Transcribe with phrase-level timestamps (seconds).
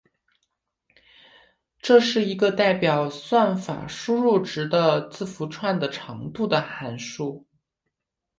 [1.79, 7.45] 这是一个代表算法输入值的字符串的长度的函数。